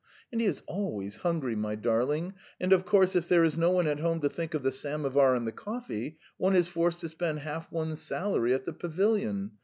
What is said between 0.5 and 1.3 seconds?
always